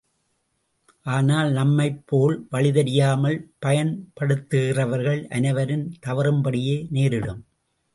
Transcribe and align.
ஆனால், 1.05 1.51
நம்மைப் 1.51 1.99
போல் 2.05 2.47
வழி 2.49 2.71
தெரியாமல் 2.71 3.37
பயன்படுத்துகிறவர்கள் 3.65 5.23
அனைவரும் 5.29 5.87
தவறும்படியே 6.05 6.77
நேரிடும். 6.89 7.41